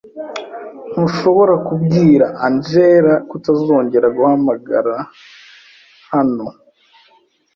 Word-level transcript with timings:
Ntushobora 0.91 1.53
kubwira 1.67 2.25
Angella 2.45 3.15
kutazongera 3.29 4.07
guhagarara 4.17 4.95
hano? 6.11 6.45